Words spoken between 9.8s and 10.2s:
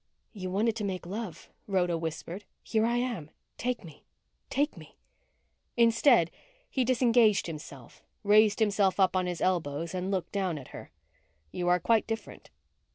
and